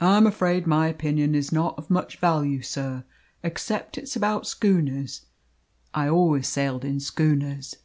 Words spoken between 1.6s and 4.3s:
of much value, sir, except it's